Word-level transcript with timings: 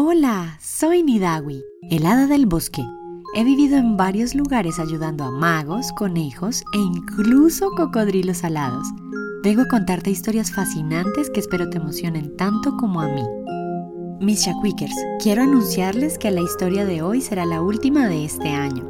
Hola, 0.00 0.56
soy 0.62 1.02
Nidawi, 1.02 1.64
el 1.90 2.06
hada 2.06 2.28
del 2.28 2.46
bosque. 2.46 2.84
He 3.34 3.42
vivido 3.42 3.76
en 3.76 3.96
varios 3.96 4.32
lugares 4.32 4.78
ayudando 4.78 5.24
a 5.24 5.32
magos, 5.32 5.90
conejos 5.96 6.62
e 6.72 6.78
incluso 6.78 7.72
cocodrilos 7.72 8.44
alados. 8.44 8.86
Vengo 9.42 9.62
a 9.62 9.66
contarte 9.66 10.10
historias 10.10 10.52
fascinantes 10.52 11.30
que 11.30 11.40
espero 11.40 11.68
te 11.68 11.78
emocionen 11.78 12.36
tanto 12.36 12.76
como 12.76 13.00
a 13.00 13.08
mí. 13.08 13.24
Mis 14.20 14.46
Shakwikers, 14.46 14.94
quiero 15.20 15.42
anunciarles 15.42 16.16
que 16.16 16.30
la 16.30 16.42
historia 16.42 16.84
de 16.84 17.02
hoy 17.02 17.20
será 17.20 17.44
la 17.44 17.60
última 17.60 18.06
de 18.06 18.24
este 18.24 18.50
año. 18.50 18.88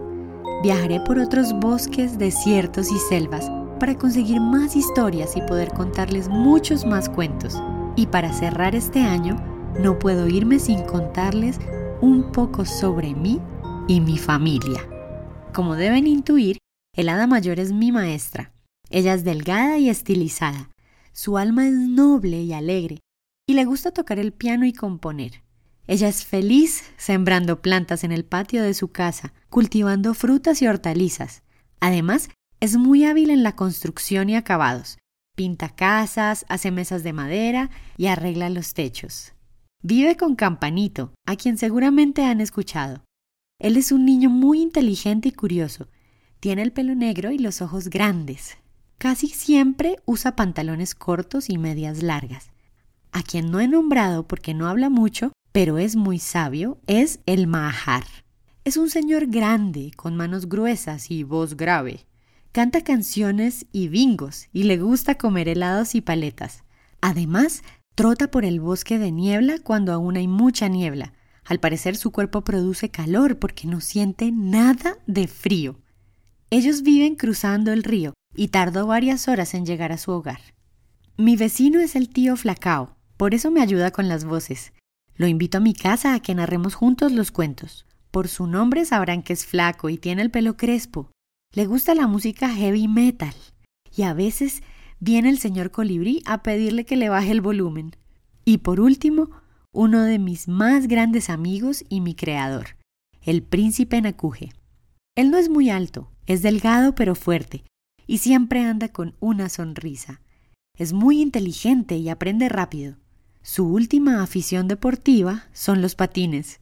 Viajaré 0.63 1.01
por 1.01 1.19
otros 1.19 1.59
bosques, 1.59 2.19
desiertos 2.19 2.93
y 2.93 2.99
selvas 2.99 3.51
para 3.81 3.97
conseguir 3.97 4.43
más 4.43 4.77
historias 4.77 5.39
y 5.39 5.41
poder 5.41 5.73
contarles 5.73 6.29
muchos 6.29 6.85
más 6.85 7.09
cuentos. 7.09 7.57
Y 7.97 8.09
para 8.09 8.31
cerrar 8.31 8.75
este 8.75 9.01
año, 9.01 9.58
no 9.79 9.99
puedo 9.99 10.29
irme 10.29 10.59
sin 10.59 10.83
contarles 10.83 11.59
un 12.01 12.33
poco 12.33 12.65
sobre 12.65 13.15
mí 13.15 13.41
y 13.87 14.01
mi 14.01 14.19
familia. 14.19 14.87
Como 15.53 15.75
deben 15.75 16.07
intuir, 16.07 16.59
el 16.95 17.09
hada 17.09 17.27
mayor 17.27 17.61
es 17.61 17.73
mi 17.73 17.93
maestra. 17.93 18.53
Ella 18.91 19.15
es 19.15 19.25
delgada 19.25 19.79
y 19.79 19.89
estilizada. 19.89 20.71
Su 21.13 21.39
alma 21.39 21.67
es 21.67 21.75
noble 21.75 22.43
y 22.43 22.53
alegre, 22.53 23.01
y 23.47 23.55
le 23.55 23.65
gusta 23.65 23.91
tocar 23.91 24.19
el 24.19 24.33
piano 24.33 24.67
y 24.67 24.73
componer. 24.73 25.43
Ella 25.87 26.09
es 26.09 26.25
feliz 26.25 26.85
sembrando 26.97 27.63
plantas 27.63 28.05
en 28.05 28.13
el 28.13 28.25
patio 28.25 28.63
de 28.63 28.75
su 28.75 28.93
casa, 28.93 29.33
cultivando 29.49 30.13
frutas 30.15 30.61
y 30.61 30.67
hortalizas. 30.67 31.43
Además, 31.81 32.29
es 32.61 32.77
muy 32.77 33.05
hábil 33.05 33.31
en 33.31 33.43
la 33.43 33.57
construcción 33.57 34.29
y 34.29 34.37
acabados. 34.37 34.99
Pinta 35.35 35.71
casas, 35.71 36.45
hace 36.49 36.71
mesas 36.71 37.05
de 37.05 37.13
madera 37.13 37.71
y 37.97 38.07
arregla 38.07 38.51
los 38.51 38.75
techos. 38.75 39.33
Vive 39.83 40.17
con 40.17 40.35
Campanito, 40.35 41.13
a 41.25 41.37
quien 41.37 41.57
seguramente 41.57 42.25
han 42.25 42.41
escuchado. 42.41 43.05
Él 43.61 43.77
es 43.77 43.93
un 43.93 44.05
niño 44.05 44.29
muy 44.29 44.61
inteligente 44.61 45.29
y 45.29 45.33
curioso. 45.33 45.87
Tiene 46.41 46.63
el 46.63 46.73
pelo 46.73 46.97
negro 46.97 47.31
y 47.31 47.39
los 47.39 47.63
ojos 47.63 47.89
grandes. 47.89 48.59
Casi 48.99 49.29
siempre 49.29 50.01
usa 50.05 50.35
pantalones 50.35 50.97
cortos 50.97 51.49
y 51.49 51.59
medias 51.59 52.03
largas. 52.03 52.51
A 53.13 53.23
quien 53.23 53.53
no 53.53 53.61
he 53.61 53.69
nombrado 53.69 54.27
porque 54.27 54.53
no 54.53 54.67
habla 54.67 54.91
mucho, 54.91 55.33
pero 55.53 55.79
es 55.79 55.95
muy 55.95 56.19
sabio, 56.19 56.81
es 56.89 57.21
el 57.27 57.47
Mahar. 57.47 58.05
Es 58.65 58.77
un 58.77 58.91
señor 58.91 59.29
grande, 59.29 59.93
con 59.95 60.17
manos 60.17 60.49
gruesas 60.49 61.13
y 61.13 61.23
voz 61.23 61.57
grave. 61.57 62.05
Canta 62.51 62.83
canciones 62.83 63.67
y 63.71 63.87
bingos 63.87 64.49
y 64.53 64.65
le 64.65 64.77
gusta 64.77 65.15
comer 65.15 65.49
helados 65.49 65.95
y 65.95 66.01
paletas. 66.01 66.65
Además, 67.01 67.63
trota 67.99 68.31
por 68.31 68.45
el 68.45 68.61
bosque 68.61 68.97
de 68.97 69.11
niebla 69.11 69.59
cuando 69.59 69.93
aún 69.93 70.17
hay 70.17 70.29
mucha 70.29 70.69
niebla. 70.69 71.15
Al 71.45 71.59
parecer 71.59 71.97
su 71.97 72.13
cuerpo 72.13 72.45
produce 72.45 72.91
calor 72.91 73.41
porque 73.41 73.67
no 73.67 73.81
siente 73.81 74.31
nada 74.31 74.99
de 75.09 75.27
frío. 75.27 75.81
Ellos 76.49 76.83
viven 76.83 77.17
cruzando 77.17 77.73
el 77.73 77.83
río 77.83 78.15
y 78.37 78.49
tardó 78.49 78.87
varias 78.87 79.27
horas 79.27 79.53
en 79.55 79.67
llegar 79.67 79.91
a 79.91 79.99
su 79.99 80.13
hogar. 80.13 80.39
Mi 81.17 81.35
vecino 81.35 81.81
es 81.81 81.97
el 81.97 82.09
tío 82.09 82.37
Flacao, 82.37 82.95
por 83.17 83.35
eso 83.35 83.51
me 83.51 83.63
ayuda 83.63 83.91
con 83.91 84.07
las 84.07 84.25
voces. 84.25 84.73
Lo 85.17 85.27
invito 85.27 85.59
a 85.59 85.61
mi 85.61 85.75
casa 85.75 86.15
a 86.15 86.21
que 86.21 86.37
narremos 86.37 86.77
juntos 86.77 87.11
los 87.11 87.33
cuentos. 87.33 87.85
Por 88.13 88.29
su 88.29 88.47
nombre 88.47 88.85
sabrán 88.85 89.25
que 89.25 89.33
es 89.33 89.45
flaco 89.45 89.89
y 89.89 89.99
tiene 89.99 90.23
el 90.23 90.31
pelo 90.31 90.57
crespo. 90.57 91.11
Le 91.53 91.67
gusta 91.67 91.97
la 91.97 92.07
música 92.07 92.49
heavy 92.49 92.87
metal. 92.87 93.35
Y 93.97 94.03
a 94.03 94.15
veces 94.15 94.63
viene 95.01 95.29
el 95.31 95.39
señor 95.39 95.71
colibrí 95.71 96.23
a 96.27 96.43
pedirle 96.43 96.85
que 96.85 96.97
le 96.97 97.09
baje 97.09 97.31
el 97.31 97.41
volumen. 97.41 97.97
Y 98.45 98.59
por 98.59 98.81
último, 98.81 99.31
uno 99.73 100.03
de 100.03 100.19
mis 100.19 100.49
más 100.49 100.89
grandes 100.89 101.31
amigos 101.31 101.85
y 101.89 102.01
mi 102.01 102.15
creador, 102.15 102.77
el 103.23 103.43
príncipe 103.43 104.01
Nakuje. 104.01 104.53
Él 105.15 105.31
no 105.31 105.37
es 105.39 105.49
muy 105.49 105.71
alto, 105.71 106.11
es 106.27 106.43
delgado 106.43 106.95
pero 106.95 107.15
fuerte, 107.15 107.65
y 108.07 108.19
siempre 108.19 108.63
anda 108.63 108.89
con 108.89 109.15
una 109.21 109.49
sonrisa. 109.49 110.21
Es 110.77 110.93
muy 110.93 111.21
inteligente 111.21 111.97
y 111.97 112.09
aprende 112.09 112.49
rápido. 112.49 112.97
Su 113.43 113.67
última 113.67 114.23
afición 114.23 114.69
deportiva 114.69 115.45
son 115.53 115.83
los 115.83 115.95
patines. 115.95 116.61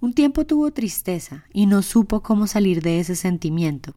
Un 0.00 0.14
tiempo 0.14 0.46
tuvo 0.46 0.72
tristeza 0.72 1.44
y 1.52 1.66
no 1.66 1.82
supo 1.82 2.22
cómo 2.22 2.46
salir 2.46 2.82
de 2.82 3.00
ese 3.00 3.16
sentimiento, 3.16 3.96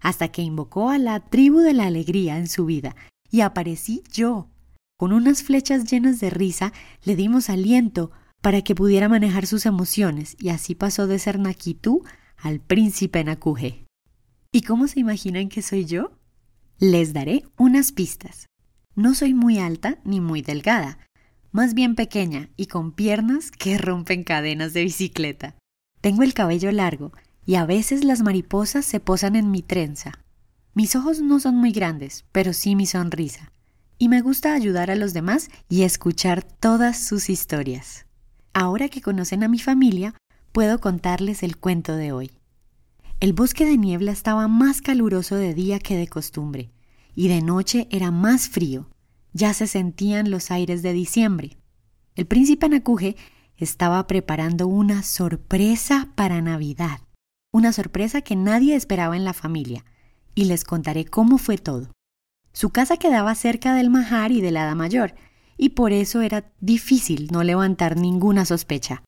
hasta 0.00 0.28
que 0.28 0.42
invocó 0.42 0.88
a 0.88 0.98
la 0.98 1.20
tribu 1.20 1.58
de 1.58 1.74
la 1.74 1.86
alegría 1.86 2.38
en 2.38 2.48
su 2.48 2.64
vida, 2.64 2.96
y 3.32 3.40
aparecí 3.40 4.04
yo, 4.12 4.50
con 4.96 5.12
unas 5.12 5.42
flechas 5.42 5.90
llenas 5.90 6.20
de 6.20 6.30
risa, 6.30 6.72
le 7.02 7.16
dimos 7.16 7.50
aliento 7.50 8.12
para 8.40 8.62
que 8.62 8.74
pudiera 8.74 9.08
manejar 9.08 9.46
sus 9.46 9.66
emociones 9.66 10.36
y 10.38 10.50
así 10.50 10.76
pasó 10.76 11.06
de 11.08 11.18
ser 11.18 11.40
Nakitú 11.40 12.04
al 12.36 12.60
príncipe 12.60 13.24
Nakuje. 13.24 13.84
¿Y 14.52 14.62
cómo 14.62 14.86
se 14.86 15.00
imaginan 15.00 15.48
que 15.48 15.62
soy 15.62 15.86
yo? 15.86 16.12
Les 16.78 17.14
daré 17.14 17.44
unas 17.56 17.90
pistas. 17.90 18.46
No 18.94 19.14
soy 19.14 19.32
muy 19.32 19.58
alta 19.58 19.98
ni 20.04 20.20
muy 20.20 20.42
delgada, 20.42 20.98
más 21.52 21.72
bien 21.72 21.94
pequeña 21.94 22.50
y 22.56 22.66
con 22.66 22.92
piernas 22.92 23.50
que 23.50 23.78
rompen 23.78 24.24
cadenas 24.24 24.74
de 24.74 24.82
bicicleta. 24.82 25.56
Tengo 26.02 26.22
el 26.22 26.34
cabello 26.34 26.70
largo 26.70 27.12
y 27.46 27.54
a 27.54 27.64
veces 27.64 28.04
las 28.04 28.20
mariposas 28.20 28.84
se 28.84 29.00
posan 29.00 29.36
en 29.36 29.50
mi 29.50 29.62
trenza. 29.62 30.21
Mis 30.74 30.96
ojos 30.96 31.20
no 31.20 31.40
son 31.40 31.56
muy 31.56 31.72
grandes, 31.72 32.24
pero 32.32 32.52
sí 32.52 32.76
mi 32.76 32.86
sonrisa 32.86 33.52
y 34.02 34.08
me 34.08 34.20
gusta 34.20 34.52
ayudar 34.52 34.90
a 34.90 34.96
los 34.96 35.14
demás 35.14 35.48
y 35.68 35.82
escuchar 35.82 36.42
todas 36.42 36.98
sus 36.98 37.30
historias. 37.30 38.04
Ahora 38.52 38.88
que 38.88 39.00
conocen 39.00 39.44
a 39.44 39.48
mi 39.48 39.60
familia, 39.60 40.12
puedo 40.50 40.80
contarles 40.80 41.44
el 41.44 41.56
cuento 41.56 41.94
de 41.94 42.10
hoy. 42.10 42.32
El 43.20 43.32
bosque 43.32 43.64
de 43.64 43.78
niebla 43.78 44.10
estaba 44.10 44.48
más 44.48 44.80
caluroso 44.82 45.36
de 45.36 45.54
día 45.54 45.78
que 45.78 45.96
de 45.96 46.08
costumbre, 46.08 46.72
y 47.14 47.28
de 47.28 47.42
noche 47.42 47.86
era 47.92 48.10
más 48.10 48.48
frío. 48.48 48.90
Ya 49.32 49.54
se 49.54 49.68
sentían 49.68 50.32
los 50.32 50.50
aires 50.50 50.82
de 50.82 50.92
diciembre. 50.92 51.56
El 52.16 52.26
príncipe 52.26 52.68
Nakuje 52.68 53.14
estaba 53.56 54.04
preparando 54.08 54.66
una 54.66 55.04
sorpresa 55.04 56.08
para 56.16 56.42
Navidad, 56.42 57.02
una 57.52 57.72
sorpresa 57.72 58.20
que 58.20 58.34
nadie 58.34 58.74
esperaba 58.74 59.16
en 59.16 59.22
la 59.22 59.32
familia, 59.32 59.84
y 60.34 60.44
les 60.44 60.64
contaré 60.64 61.04
cómo 61.04 61.38
fue 61.38 61.58
todo. 61.58 61.88
Su 62.52 62.70
casa 62.70 62.96
quedaba 62.96 63.34
cerca 63.34 63.74
del 63.74 63.90
Mahar 63.90 64.32
y 64.32 64.40
del 64.40 64.56
Hada 64.56 64.74
Mayor, 64.74 65.14
y 65.56 65.70
por 65.70 65.92
eso 65.92 66.20
era 66.20 66.50
difícil 66.60 67.28
no 67.30 67.42
levantar 67.42 67.96
ninguna 67.96 68.44
sospecha. 68.44 69.02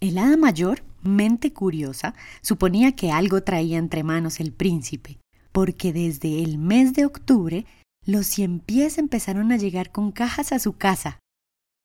El 0.00 0.18
Hada 0.18 0.36
Mayor, 0.36 0.82
mente 1.02 1.52
curiosa, 1.52 2.14
suponía 2.40 2.92
que 2.92 3.10
algo 3.10 3.42
traía 3.42 3.78
entre 3.78 4.04
manos 4.04 4.40
el 4.40 4.52
príncipe, 4.52 5.18
porque 5.52 5.92
desde 5.92 6.42
el 6.42 6.58
mes 6.58 6.94
de 6.94 7.04
octubre 7.04 7.66
los 8.04 8.26
cien 8.26 8.60
pies 8.60 8.96
empezaron 8.96 9.52
a 9.52 9.56
llegar 9.56 9.90
con 9.92 10.12
cajas 10.12 10.52
a 10.52 10.58
su 10.58 10.74
casa. 10.74 11.18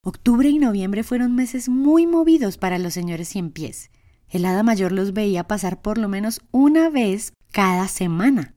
Octubre 0.05 0.49
y 0.49 0.59
noviembre 0.59 1.03
fueron 1.03 1.35
meses 1.35 1.69
muy 1.69 2.07
movidos 2.07 2.57
para 2.57 2.77
los 2.77 2.93
señores 2.93 3.29
cien 3.29 3.51
pies. 3.51 3.89
El 4.29 4.45
hada 4.45 4.63
mayor 4.63 4.91
los 4.91 5.13
veía 5.13 5.47
pasar 5.47 5.81
por 5.81 5.97
lo 5.97 6.07
menos 6.07 6.41
una 6.51 6.89
vez 6.89 7.33
cada 7.51 7.87
semana. 7.87 8.52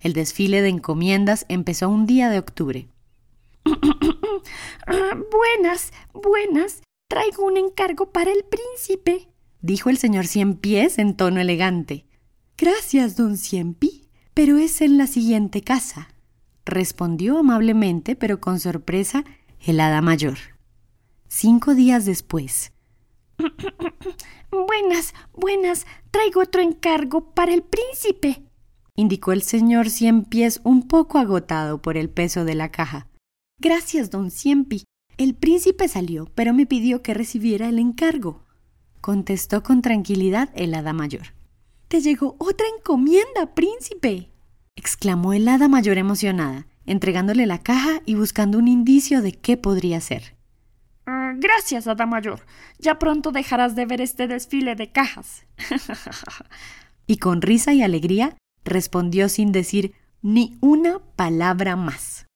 El 0.00 0.12
desfile 0.12 0.62
de 0.62 0.68
encomiendas 0.68 1.44
empezó 1.48 1.88
un 1.88 2.06
día 2.06 2.30
de 2.30 2.38
octubre. 2.38 2.88
buenas, 5.30 5.92
buenas. 6.12 6.82
Traigo 7.08 7.44
un 7.46 7.56
encargo 7.56 8.12
para 8.12 8.30
el 8.30 8.44
príncipe, 8.44 9.28
dijo 9.60 9.90
el 9.90 9.98
señor 9.98 10.26
Cien 10.26 10.54
Pies 10.54 10.98
en 10.98 11.16
tono 11.16 11.40
elegante. 11.40 12.06
Gracias, 12.56 13.16
don 13.16 13.36
Ciempi, 13.38 14.08
pero 14.34 14.58
es 14.58 14.80
en 14.82 14.98
la 14.98 15.06
siguiente 15.06 15.62
casa, 15.62 16.08
respondió 16.66 17.38
amablemente, 17.38 18.14
pero 18.14 18.40
con 18.40 18.60
sorpresa, 18.60 19.24
el 19.64 19.80
hada 19.80 20.02
mayor. 20.02 20.36
Cinco 21.28 21.74
días 21.74 22.04
después. 22.04 22.72
buenas, 24.50 25.14
buenas. 25.32 25.86
Traigo 26.10 26.42
otro 26.42 26.60
encargo 26.60 27.32
para 27.32 27.54
el 27.54 27.62
príncipe 27.62 28.47
indicó 28.98 29.30
el 29.30 29.42
señor 29.42 29.90
Cien 29.90 30.24
Pies 30.24 30.60
un 30.64 30.88
poco 30.88 31.18
agotado 31.18 31.80
por 31.80 31.96
el 31.96 32.10
peso 32.10 32.44
de 32.44 32.56
la 32.56 32.72
caja. 32.72 33.06
Gracias, 33.60 34.10
don 34.10 34.32
Ciempi. 34.32 34.82
El 35.16 35.36
príncipe 35.36 35.86
salió, 35.86 36.26
pero 36.34 36.52
me 36.52 36.66
pidió 36.66 37.00
que 37.00 37.14
recibiera 37.14 37.68
el 37.68 37.78
encargo. 37.78 38.44
Contestó 39.00 39.62
con 39.62 39.82
tranquilidad 39.82 40.50
el 40.56 40.74
hada 40.74 40.92
mayor. 40.92 41.34
Te 41.86 42.00
llegó 42.00 42.34
otra 42.40 42.66
encomienda, 42.76 43.54
príncipe. 43.54 44.32
exclamó 44.74 45.32
el 45.32 45.46
hada 45.46 45.68
mayor 45.68 45.96
emocionada, 45.96 46.66
entregándole 46.84 47.46
la 47.46 47.62
caja 47.62 48.02
y 48.04 48.16
buscando 48.16 48.58
un 48.58 48.66
indicio 48.66 49.22
de 49.22 49.30
qué 49.30 49.56
podría 49.56 50.00
ser. 50.00 50.34
Ah, 51.06 51.34
gracias, 51.36 51.86
hada 51.86 52.06
mayor. 52.06 52.40
Ya 52.80 52.98
pronto 52.98 53.30
dejarás 53.30 53.76
de 53.76 53.86
ver 53.86 54.00
este 54.00 54.26
desfile 54.26 54.74
de 54.74 54.90
cajas. 54.90 55.46
y 57.06 57.18
con 57.18 57.42
risa 57.42 57.72
y 57.72 57.82
alegría 57.82 58.36
respondió 58.68 59.28
sin 59.28 59.52
decir 59.52 59.92
ni 60.22 60.56
una 60.60 60.98
palabra 61.16 61.76
más. 61.76 62.26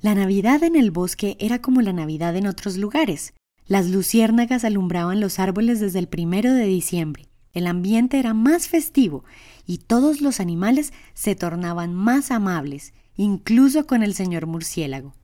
La 0.00 0.14
Navidad 0.14 0.62
en 0.62 0.76
el 0.76 0.90
bosque 0.90 1.36
era 1.40 1.60
como 1.60 1.80
la 1.80 1.92
Navidad 1.92 2.36
en 2.36 2.46
otros 2.46 2.76
lugares. 2.76 3.34
Las 3.66 3.88
luciérnagas 3.88 4.64
alumbraban 4.64 5.20
los 5.20 5.38
árboles 5.38 5.80
desde 5.80 5.98
el 5.98 6.08
primero 6.08 6.52
de 6.52 6.66
diciembre. 6.66 7.26
El 7.52 7.66
ambiente 7.66 8.18
era 8.18 8.34
más 8.34 8.68
festivo 8.68 9.24
y 9.66 9.78
todos 9.78 10.20
los 10.20 10.40
animales 10.40 10.92
se 11.14 11.34
tornaban 11.34 11.94
más 11.94 12.30
amables, 12.30 12.92
incluso 13.16 13.86
con 13.86 14.02
el 14.02 14.14
señor 14.14 14.46
murciélago. 14.46 15.14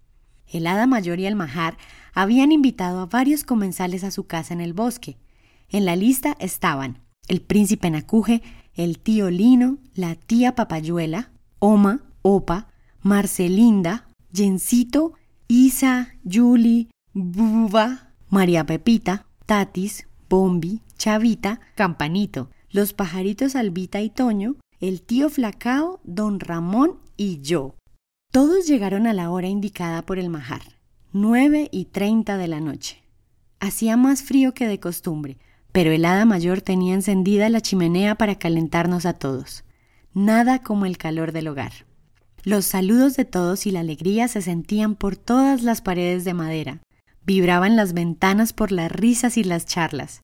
El 0.46 0.66
hada 0.66 0.86
mayor 0.86 1.20
y 1.20 1.26
el 1.26 1.36
majar 1.36 1.76
habían 2.14 2.50
invitado 2.50 3.00
a 3.00 3.06
varios 3.06 3.44
comensales 3.44 4.02
a 4.02 4.10
su 4.10 4.26
casa 4.26 4.54
en 4.54 4.60
el 4.60 4.72
bosque. 4.72 5.18
En 5.68 5.84
la 5.84 5.94
lista 5.94 6.36
estaban 6.40 7.02
el 7.28 7.40
príncipe 7.40 7.90
Nacuje, 7.90 8.42
el 8.74 8.98
tío 8.98 9.30
Lino, 9.30 9.78
la 9.94 10.14
tía 10.14 10.54
Papayuela, 10.54 11.30
Oma, 11.58 12.02
Opa, 12.22 12.68
Marcelinda, 13.02 14.06
Jencito, 14.32 15.14
Isa, 15.48 16.14
Julie, 16.30 16.88
Buba, 17.12 18.12
María 18.28 18.64
Pepita, 18.64 19.26
Tatis, 19.44 20.06
Bombi, 20.28 20.80
Chavita, 20.96 21.60
Campanito, 21.74 22.50
los 22.70 22.92
pajaritos 22.94 23.54
Albita 23.54 24.00
y 24.00 24.08
Toño, 24.08 24.56
el 24.80 25.02
tío 25.02 25.28
Flacao, 25.28 26.00
don 26.04 26.40
Ramón 26.40 26.98
y 27.16 27.40
yo. 27.40 27.74
Todos 28.32 28.66
llegaron 28.66 29.06
a 29.06 29.12
la 29.12 29.30
hora 29.30 29.48
indicada 29.48 30.02
por 30.06 30.18
el 30.18 30.30
majar, 30.30 30.62
nueve 31.12 31.68
y 31.70 31.84
treinta 31.84 32.38
de 32.38 32.48
la 32.48 32.60
noche. 32.60 33.02
Hacía 33.60 33.98
más 33.98 34.22
frío 34.22 34.54
que 34.54 34.66
de 34.66 34.80
costumbre, 34.80 35.36
pero 35.72 35.90
el 35.90 36.04
hada 36.04 36.24
mayor 36.24 36.60
tenía 36.60 36.94
encendida 36.94 37.48
la 37.48 37.60
chimenea 37.60 38.14
para 38.14 38.38
calentarnos 38.38 39.06
a 39.06 39.14
todos. 39.14 39.64
Nada 40.14 40.60
como 40.60 40.86
el 40.86 40.98
calor 40.98 41.32
del 41.32 41.48
hogar. 41.48 41.72
Los 42.44 42.66
saludos 42.66 43.16
de 43.16 43.24
todos 43.24 43.66
y 43.66 43.70
la 43.70 43.80
alegría 43.80 44.28
se 44.28 44.42
sentían 44.42 44.94
por 44.94 45.16
todas 45.16 45.62
las 45.62 45.80
paredes 45.80 46.24
de 46.24 46.34
madera, 46.34 46.80
Vibraban 47.24 47.76
las 47.76 47.92
ventanas 47.92 48.52
por 48.52 48.72
las 48.72 48.90
risas 48.90 49.36
y 49.36 49.44
las 49.44 49.64
charlas. 49.64 50.22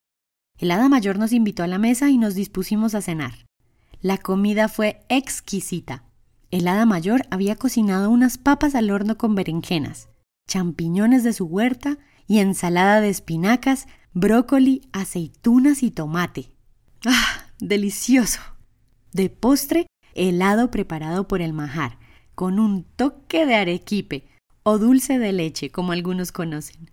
El 0.58 0.72
hada 0.72 0.88
mayor 0.88 1.18
nos 1.18 1.32
invitó 1.32 1.62
a 1.62 1.68
la 1.68 1.78
mesa 1.78 2.10
y 2.10 2.18
nos 2.18 2.34
dispusimos 2.34 2.94
a 2.96 3.02
cenar. 3.02 3.46
La 4.00 4.18
comida 4.18 4.68
fue 4.68 5.00
exquisita. 5.08 6.02
El 6.50 6.66
hada 6.66 6.86
mayor 6.86 7.22
había 7.30 7.54
cocinado 7.54 8.10
unas 8.10 8.38
papas 8.38 8.74
al 8.74 8.90
horno 8.90 9.16
con 9.16 9.36
berenjenas, 9.36 10.08
champiñones 10.48 11.22
de 11.22 11.32
su 11.32 11.44
huerta 11.44 11.98
y 12.26 12.40
ensalada 12.40 13.00
de 13.00 13.10
espinacas, 13.10 13.86
brócoli, 14.18 14.82
aceitunas 14.92 15.84
y 15.84 15.92
tomate. 15.92 16.50
¡Ah! 17.06 17.46
¡Delicioso! 17.60 18.40
De 19.12 19.30
postre, 19.30 19.86
helado 20.14 20.72
preparado 20.72 21.28
por 21.28 21.40
el 21.40 21.52
majar, 21.52 21.98
con 22.34 22.58
un 22.58 22.82
toque 22.82 23.46
de 23.46 23.54
arequipe, 23.54 24.26
o 24.64 24.78
dulce 24.78 25.20
de 25.20 25.32
leche, 25.32 25.70
como 25.70 25.92
algunos 25.92 26.32
conocen. 26.32 26.90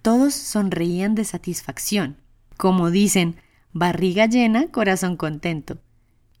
Todos 0.00 0.34
sonreían 0.34 1.14
de 1.14 1.24
satisfacción, 1.24 2.16
como 2.56 2.90
dicen, 2.90 3.36
barriga 3.72 4.24
llena, 4.24 4.68
corazón 4.68 5.16
contento. 5.18 5.78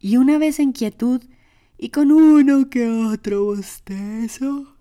Y 0.00 0.16
una 0.16 0.38
vez 0.38 0.58
en 0.60 0.72
quietud, 0.72 1.22
y 1.76 1.90
con 1.90 2.10
uno 2.10 2.70
que 2.70 2.88
otro 2.88 3.44
bostezo, 3.44 4.76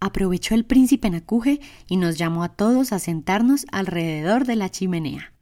aprovechó 0.00 0.54
el 0.54 0.64
príncipe 0.64 1.10
Nacuje 1.10 1.60
y 1.88 1.96
nos 1.96 2.18
llamó 2.18 2.42
a 2.44 2.50
todos 2.50 2.92
a 2.92 2.98
sentarnos 2.98 3.66
alrededor 3.72 4.44
de 4.44 4.56
la 4.56 4.70
chimenea. 4.70 5.32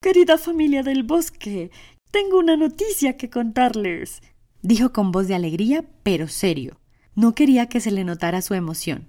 Querida 0.00 0.38
familia 0.38 0.82
del 0.82 1.02
bosque, 1.02 1.70
tengo 2.10 2.38
una 2.38 2.56
noticia 2.56 3.16
que 3.16 3.30
contarles, 3.30 4.22
dijo 4.62 4.92
con 4.92 5.12
voz 5.12 5.28
de 5.28 5.34
alegría, 5.34 5.84
pero 6.02 6.28
serio. 6.28 6.80
No 7.14 7.34
quería 7.34 7.66
que 7.66 7.80
se 7.80 7.90
le 7.90 8.04
notara 8.04 8.42
su 8.42 8.54
emoción. 8.54 9.08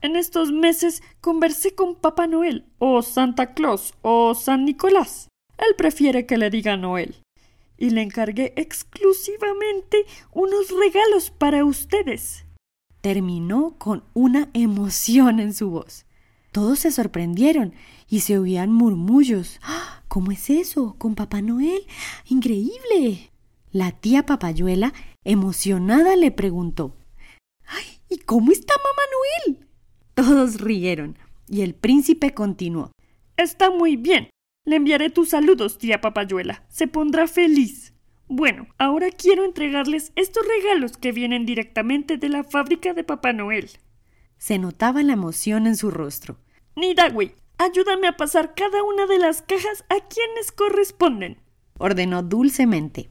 En 0.00 0.16
estos 0.16 0.52
meses 0.52 1.02
conversé 1.20 1.74
con 1.74 1.96
Papá 1.96 2.26
Noel, 2.26 2.66
o 2.78 3.02
Santa 3.02 3.54
Claus, 3.54 3.94
o 4.02 4.34
San 4.34 4.64
Nicolás. 4.64 5.28
Él 5.56 5.74
prefiere 5.76 6.26
que 6.26 6.38
le 6.38 6.50
diga 6.50 6.76
Noel. 6.76 7.16
Y 7.76 7.90
le 7.90 8.02
encargué 8.02 8.52
exclusivamente 8.56 10.04
unos 10.32 10.70
regalos 10.70 11.30
para 11.30 11.64
ustedes. 11.64 12.44
Terminó 13.00 13.76
con 13.78 14.04
una 14.14 14.50
emoción 14.54 15.40
en 15.40 15.54
su 15.54 15.70
voz. 15.70 16.04
Todos 16.52 16.80
se 16.80 16.90
sorprendieron 16.90 17.74
y 18.08 18.20
se 18.20 18.38
oían 18.38 18.72
murmullos. 18.72 19.60
¡Ah! 19.62 20.02
¿Cómo 20.08 20.32
es 20.32 20.50
eso? 20.50 20.96
¿Con 20.98 21.14
Papá 21.14 21.42
Noel? 21.42 21.82
¡Increíble! 22.28 23.30
La 23.70 23.92
tía 23.92 24.24
Papayuela, 24.24 24.94
emocionada, 25.24 26.16
le 26.16 26.30
preguntó 26.30 26.96
¡Ay! 27.66 27.84
¿Y 28.08 28.18
cómo 28.18 28.50
está 28.50 28.74
Mamá 28.74 29.02
Noel? 29.12 29.66
Todos 30.14 30.60
rieron, 30.60 31.18
y 31.46 31.60
el 31.60 31.74
príncipe 31.74 32.32
continuó. 32.32 32.90
Está 33.36 33.70
muy 33.70 33.96
bien. 33.96 34.30
Le 34.64 34.76
enviaré 34.76 35.10
tus 35.10 35.28
saludos, 35.30 35.78
tía 35.78 36.00
Papayuela. 36.00 36.64
Se 36.68 36.88
pondrá 36.88 37.28
feliz. 37.28 37.94
Bueno, 38.28 38.66
ahora 38.78 39.10
quiero 39.10 39.44
entregarles 39.44 40.12
estos 40.14 40.44
regalos 40.46 40.96
que 40.96 41.12
vienen 41.12 41.46
directamente 41.46 42.18
de 42.18 42.28
la 42.28 42.44
fábrica 42.44 42.92
de 42.92 43.02
Papá 43.02 43.32
Noel. 43.32 43.70
Se 44.36 44.58
notaba 44.58 45.02
la 45.02 45.14
emoción 45.14 45.66
en 45.66 45.76
su 45.76 45.90
rostro. 45.90 46.38
Nidagüey, 46.76 47.34
ayúdame 47.56 48.06
a 48.06 48.16
pasar 48.16 48.54
cada 48.54 48.82
una 48.82 49.06
de 49.06 49.18
las 49.18 49.42
cajas 49.42 49.84
a 49.88 49.96
quienes 50.06 50.52
corresponden, 50.52 51.38
ordenó 51.78 52.22
dulcemente. 52.22 53.10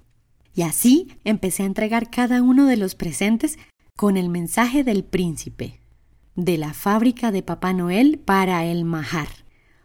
Y 0.53 0.61
así 0.61 1.07
empecé 1.23 1.63
a 1.63 1.67
entregar 1.67 2.09
cada 2.09 2.41
uno 2.41 2.65
de 2.65 2.77
los 2.77 2.95
presentes 2.95 3.57
con 3.95 4.17
el 4.17 4.29
mensaje 4.29 4.83
del 4.83 5.03
príncipe 5.03 5.81
de 6.37 6.59
la 6.59 6.73
fábrica 6.75 7.31
de 7.31 7.41
Papá 7.41 7.73
Noel 7.73 8.19
para 8.19 8.63
el 8.63 8.85
Majar. 8.85 9.27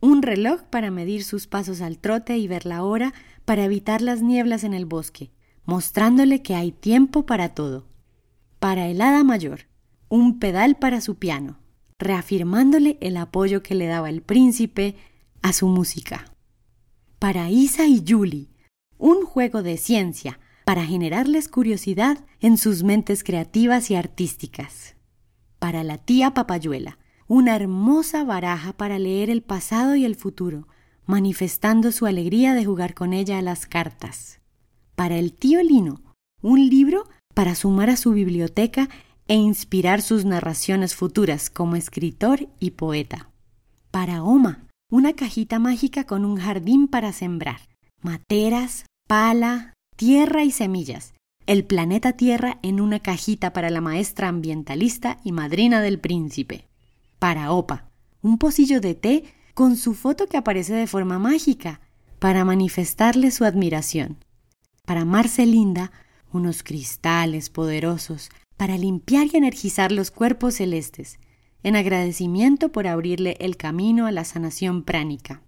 Un 0.03 0.21
reloj 0.21 0.61
para 0.65 0.91
medir 0.91 1.25
sus 1.25 1.47
pasos 1.47 1.81
al 1.81 1.99
trote 1.99 2.37
y 2.37 2.47
ver 2.47 2.67
la 2.67 2.83
hora 2.83 3.15
para 3.45 3.65
evitar 3.65 4.03
las 4.03 4.23
nieblas 4.23 4.65
en 4.65 4.75
el 4.75 4.87
bosque, 4.87 5.33
mostrándole 5.65 6.43
que 6.43 6.55
hay 6.55 6.73
tiempo 6.73 7.27
para 7.27 7.51
todo. 7.51 7.89
Para 8.59 8.89
el 8.89 9.01
hada 9.01 9.25
mayor, 9.25 9.67
un 10.09 10.39
pedal 10.39 10.77
para 10.77 11.01
su 11.01 11.17
piano, 11.17 11.59
reafirmándole 11.99 12.99
el 13.01 13.17
apoyo 13.17 13.63
que 13.63 13.75
le 13.75 13.87
daba 13.87 14.09
el 14.09 14.23
príncipe 14.23 14.97
a 15.43 15.53
su 15.53 15.69
música. 15.69 16.25
Para 17.19 17.51
Isa 17.51 17.87
y 17.87 18.05
Julie, 18.07 18.51
un 18.99 19.25
juego 19.25 19.63
de 19.63 19.77
ciencia 19.77 20.39
para 20.65 20.85
generarles 20.85 21.49
curiosidad 21.49 22.25
en 22.41 22.57
sus 22.59 22.83
mentes 22.83 23.25
creativas 23.25 23.91
y 23.91 23.97
artísticas 23.97 24.97
para 25.63 25.85
la 25.85 25.97
tía 25.97 26.35
Papayuela, 26.35 26.99
una 27.29 27.55
hermosa 27.55 28.25
baraja 28.25 28.73
para 28.73 28.99
leer 28.99 29.31
el 29.31 29.43
pasado 29.43 29.95
y 29.95 30.05
el 30.05 30.17
futuro, 30.17 30.67
manifestando 31.07 31.93
su 31.93 32.07
alegría 32.07 32.55
de 32.55 32.65
jugar 32.65 32.95
con 32.95 33.13
ella 33.13 33.39
a 33.39 33.43
las 33.43 33.67
cartas. 33.67 34.41
Para 34.95 35.17
el 35.17 35.33
tío 35.33 35.63
Lino, 35.63 36.01
un 36.43 36.69
libro 36.69 37.09
para 37.35 37.55
sumar 37.55 37.91
a 37.91 37.97
su 37.97 38.13
biblioteca 38.13 38.89
e 39.29 39.35
inspirar 39.35 40.03
sus 40.03 40.25
narraciones 40.25 40.95
futuras 40.95 41.51
como 41.51 41.77
escritor 41.77 42.49
y 42.59 42.73
poeta. 42.73 43.31
Para 43.91 44.23
Oma, 44.23 44.67
una 44.91 45.15
cajita 45.15 45.59
mágica 45.59 46.05
con 46.05 46.25
un 46.25 46.37
jardín 46.37 46.89
para 46.89 47.13
sembrar, 47.13 47.61
materas, 48.03 48.85
pala, 49.09 49.75
tierra 49.97 50.45
y 50.45 50.51
semillas, 50.51 51.15
el 51.47 51.65
planeta 51.65 52.13
Tierra 52.13 52.59
en 52.63 52.81
una 52.81 53.01
cajita 53.01 53.53
para 53.53 53.71
la 53.71 53.81
maestra 53.81 54.29
ambientalista 54.29 55.19
y 55.25 55.33
madrina 55.33 55.81
del 55.81 55.99
príncipe. 55.99 56.67
Para 57.19 57.53
Opa, 57.53 57.89
un 58.23 58.39
pocillo 58.39 58.81
de 58.81 58.95
té 58.95 59.25
con 59.55 59.77
su 59.77 59.95
foto 59.95 60.27
que 60.27 60.37
aparece 60.37 60.75
de 60.75 60.87
forma 60.87 61.19
mágica 61.19 61.81
para 62.19 62.45
manifestarle 62.45 63.31
su 63.31 63.45
admiración. 63.45 64.19
Para 64.85 65.05
Marcelinda, 65.05 65.93
unos 66.33 66.63
cristales 66.63 67.51
poderosos 67.51 68.31
para 68.57 68.79
limpiar 68.79 69.27
y 69.33 69.37
energizar 69.37 69.93
los 69.93 70.11
cuerpos 70.11 70.55
celestes, 70.55 71.19
en 71.63 71.77
agradecimiento 71.77 72.71
por 72.71 72.87
abrirle 72.87 73.37
el 73.41 73.57
camino 73.57 74.07
a 74.07 74.13
la 74.13 74.25
sanación 74.25 74.83
pránica. 74.83 75.43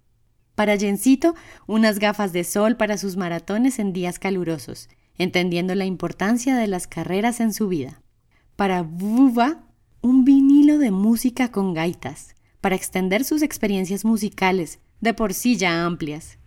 Para 0.55 0.77
Jencito, 0.77 1.35
unas 1.67 1.99
gafas 1.99 2.31
de 2.31 2.43
sol 2.43 2.77
para 2.77 2.97
sus 2.97 3.17
maratones 3.17 3.79
en 3.79 3.91
días 3.91 4.19
calurosos, 4.19 4.89
entendiendo 5.17 5.75
la 5.75 5.85
importancia 5.85 6.55
de 6.55 6.67
las 6.67 6.87
carreras 6.87 7.39
en 7.39 7.53
su 7.53 7.67
vida. 7.67 8.01
Para 8.55 8.81
Buba, 8.81 9.63
un 10.01 10.23
vinilo 10.23 10.77
de 10.77 10.91
música 10.91 11.51
con 11.51 11.73
gaitas, 11.73 12.34
para 12.65 12.75
extender 12.75 13.23
sus 13.23 13.43
experiencias 13.43 14.05
musicales, 14.05 14.79
de 14.99 15.13
por 15.13 15.35
sí 15.35 15.55
ya 15.55 15.85
amplias. 15.85 16.39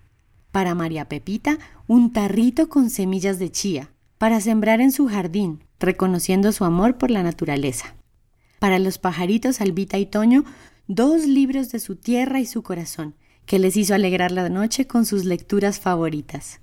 Para 0.50 0.75
María 0.75 1.08
Pepita, 1.08 1.60
un 1.87 2.12
tarrito 2.12 2.68
con 2.68 2.90
semillas 2.90 3.38
de 3.38 3.52
chía, 3.52 3.92
para 4.18 4.40
sembrar 4.40 4.80
en 4.80 4.90
su 4.90 5.06
jardín, 5.06 5.62
reconociendo 5.78 6.50
su 6.50 6.64
amor 6.64 6.98
por 6.98 7.12
la 7.12 7.22
naturaleza. 7.22 7.94
Para 8.58 8.80
los 8.80 8.98
pajaritos 8.98 9.60
Albita 9.60 9.96
y 9.96 10.06
Toño, 10.06 10.44
dos 10.88 11.25
libros 11.25 11.70
de 11.70 11.78
su 11.78 11.94
tierra 11.94 12.40
y 12.40 12.46
su 12.46 12.64
corazón, 12.64 13.14
que 13.46 13.60
les 13.60 13.76
hizo 13.76 13.94
alegrar 13.94 14.32
la 14.32 14.48
noche 14.48 14.88
con 14.88 15.06
sus 15.06 15.25
lecturas 15.25 15.78
favoritas. 15.78 16.60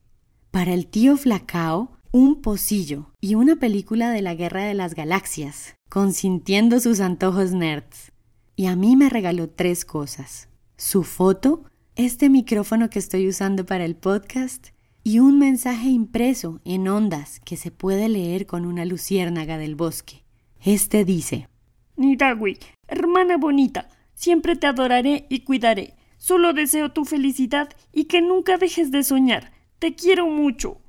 Para 0.52 0.74
el 0.74 0.86
tío 0.86 1.16
Flacao, 1.16 1.98
un 2.12 2.42
pocillo 2.42 3.14
y 3.22 3.36
una 3.36 3.56
película 3.56 4.12
de 4.12 4.22
la 4.22 4.36
Guerra 4.36 4.66
de 4.66 4.74
las 4.74 4.96
Galaxias, 4.96 5.76
consintiendo 5.88 6.82
sus 6.82 7.00
antojos 7.00 7.54
nerds. 7.54 8.12
Y 8.58 8.68
a 8.68 8.76
mí 8.78 8.96
me 8.96 9.10
regaló 9.10 9.50
tres 9.50 9.84
cosas. 9.84 10.48
su 10.78 11.04
foto, 11.04 11.64
este 11.96 12.30
micrófono 12.30 12.90
que 12.90 13.00
estoy 13.00 13.28
usando 13.28 13.66
para 13.66 13.86
el 13.86 13.96
podcast 13.96 14.68
y 15.04 15.20
un 15.20 15.40
mensaje 15.40 15.88
impreso 15.90 16.60
en 16.66 16.88
ondas 16.88 17.40
que 17.42 17.56
se 17.58 17.72
puede 17.72 18.10
leer 18.10 18.46
con 18.46 18.66
una 18.66 18.86
luciérnaga 18.86 19.58
del 19.58 19.76
bosque. 19.76 20.24
Este 20.62 21.06
dice: 21.06 21.48
Nidawi, 21.98 22.58
hermana 22.88 23.38
bonita, 23.38 23.88
siempre 24.14 24.56
te 24.56 24.68
adoraré 24.68 25.26
y 25.30 25.42
cuidaré. 25.42 25.96
Solo 26.18 26.54
deseo 26.54 26.92
tu 26.92 27.06
felicidad 27.06 27.70
y 27.94 28.06
que 28.06 28.22
nunca 28.22 28.58
dejes 28.58 28.90
de 28.92 29.04
soñar. 29.04 29.52
Te 29.80 29.96
quiero 29.96 30.28
mucho. 30.28 30.82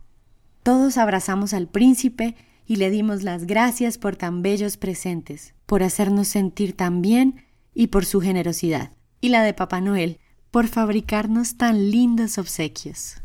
Todos 0.62 0.99
abrazamos 0.99 1.52
al 1.52 1.68
príncipe 1.68 2.37
y 2.64 2.76
le 2.76 2.90
dimos 2.90 3.23
las 3.23 3.46
gracias 3.46 3.99
por 3.99 4.16
tan 4.16 4.42
bellos 4.42 4.76
presentes, 4.76 5.54
por 5.66 5.82
hacernos 5.82 6.28
sentir 6.28 6.76
tan 6.76 7.02
bien 7.02 7.46
y 7.76 7.88
por 7.88 8.06
su 8.06 8.21
generosidad, 8.23 8.90
y 9.21 9.28
la 9.28 9.42
de 9.42 9.52
Papá 9.52 9.83
Noel, 9.83 10.18
por 10.50 10.66
fabricarnos 10.66 11.59
tan 11.59 11.90
lindos 11.90 12.38
obsequios. 12.38 13.16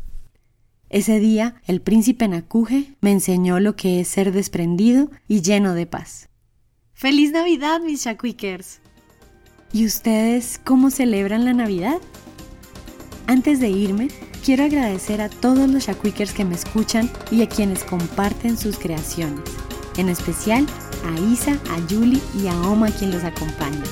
Ese 0.90 1.18
día, 1.18 1.56
el 1.66 1.80
príncipe 1.80 2.28
Nakuje 2.28 2.94
me 3.00 3.12
enseñó 3.12 3.58
lo 3.60 3.76
que 3.76 4.00
es 4.00 4.08
ser 4.08 4.30
desprendido 4.30 5.10
y 5.26 5.40
lleno 5.40 5.72
de 5.72 5.86
paz. 5.86 6.28
¡Feliz 6.92 7.32
Navidad, 7.32 7.80
mis 7.80 8.04
Shakwikers! 8.04 8.80
¿Y 9.72 9.86
ustedes 9.86 10.60
cómo 10.62 10.90
celebran 10.90 11.46
la 11.46 11.54
Navidad? 11.54 11.96
Antes 13.26 13.58
de 13.58 13.70
irme, 13.70 14.08
quiero 14.44 14.64
agradecer 14.64 15.22
a 15.22 15.30
todos 15.30 15.70
los 15.70 15.84
Shakwikers 15.84 16.34
que 16.34 16.44
me 16.44 16.56
escuchan 16.56 17.10
y 17.30 17.40
a 17.40 17.48
quienes 17.48 17.84
comparten 17.84 18.58
sus 18.58 18.78
creaciones, 18.78 19.44
en 19.96 20.10
especial 20.10 20.66
a 21.06 21.18
Isa, 21.18 21.58
a 21.70 21.86
Yuli 21.86 22.20
y 22.38 22.48
a 22.48 22.60
Oma 22.68 22.90
quien 22.90 23.12
los 23.12 23.24
acompaña. 23.24 23.82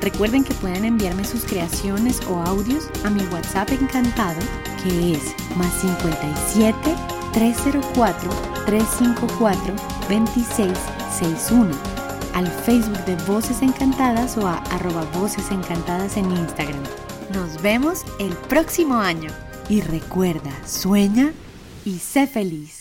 Recuerden 0.00 0.44
que 0.44 0.54
pueden 0.54 0.84
enviarme 0.84 1.24
sus 1.24 1.44
creaciones 1.44 2.20
o 2.28 2.40
audios 2.40 2.88
a 3.04 3.10
mi 3.10 3.22
WhatsApp 3.24 3.70
encantado 3.72 4.40
que 4.82 5.12
es 5.12 5.34
más 5.56 5.72
57 5.80 6.74
304 7.32 8.30
354 8.64 9.74
2661 10.08 11.70
al 12.34 12.46
Facebook 12.46 13.04
de 13.04 13.16
Voces 13.26 13.60
Encantadas 13.60 14.36
o 14.38 14.46
a 14.46 14.56
arroba 14.70 15.04
Voces 15.14 15.50
Encantadas 15.50 16.16
en 16.16 16.30
Instagram. 16.30 16.82
Nos 17.34 17.60
vemos 17.60 18.04
el 18.18 18.32
próximo 18.48 18.96
año 18.96 19.30
y 19.68 19.82
recuerda, 19.82 20.50
sueña 20.66 21.32
y 21.84 21.98
sé 21.98 22.26
feliz. 22.26 22.79